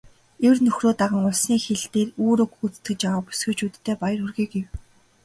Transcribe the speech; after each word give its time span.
"Эр 0.47 0.57
нөхрөө 0.65 0.93
даган 1.01 1.23
улсын 1.29 1.57
хил 1.65 1.83
дээр 1.93 2.09
үүрэг 2.23 2.49
гүйцэтгэж 2.55 2.99
яваа 3.09 3.25
бүсгүйчүүддээ 3.27 3.95
баяр 4.01 4.19
хүргэе" 4.21 4.47
гэв. 4.53 4.67